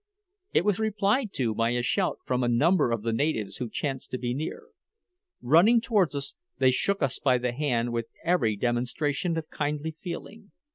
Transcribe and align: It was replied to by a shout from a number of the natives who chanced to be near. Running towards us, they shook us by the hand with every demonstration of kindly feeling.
It 0.51 0.65
was 0.65 0.79
replied 0.79 1.31
to 1.33 1.53
by 1.53 1.73
a 1.75 1.83
shout 1.83 2.17
from 2.25 2.41
a 2.41 2.47
number 2.47 2.91
of 2.91 3.03
the 3.03 3.13
natives 3.13 3.57
who 3.57 3.69
chanced 3.69 4.09
to 4.09 4.17
be 4.17 4.33
near. 4.33 4.69
Running 5.43 5.79
towards 5.79 6.15
us, 6.15 6.33
they 6.57 6.71
shook 6.71 7.03
us 7.03 7.19
by 7.19 7.37
the 7.37 7.51
hand 7.51 7.93
with 7.93 8.07
every 8.25 8.55
demonstration 8.55 9.37
of 9.37 9.51
kindly 9.51 9.91
feeling. 10.01 10.53